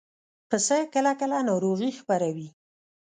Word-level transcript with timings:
پسه 0.49 0.77
کله 0.93 1.11
کله 1.19 1.37
ناروغي 1.49 1.91
خپروي. 1.99 2.47